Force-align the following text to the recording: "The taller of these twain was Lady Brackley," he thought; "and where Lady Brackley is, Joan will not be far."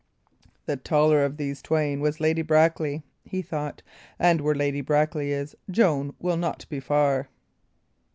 "The 0.65 0.77
taller 0.77 1.23
of 1.23 1.37
these 1.37 1.61
twain 1.61 1.99
was 2.01 2.19
Lady 2.19 2.41
Brackley," 2.41 3.03
he 3.23 3.43
thought; 3.43 3.83
"and 4.17 4.41
where 4.41 4.55
Lady 4.55 4.81
Brackley 4.81 5.31
is, 5.31 5.55
Joan 5.69 6.15
will 6.17 6.37
not 6.37 6.67
be 6.69 6.79
far." 6.79 7.29